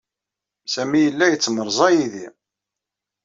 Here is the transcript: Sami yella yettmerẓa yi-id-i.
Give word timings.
Sami 0.73 0.99
yella 1.01 1.25
yettmerẓa 1.31 1.87
yi-id-i. 1.95 2.27